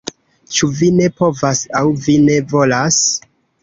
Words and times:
Ĉu 0.55 0.69
vi 0.79 0.89
ne 1.01 1.11
povas, 1.21 1.63
aŭ 1.83 1.85
vi 2.09 2.19
ne 2.27 2.43
volas? 2.57 3.03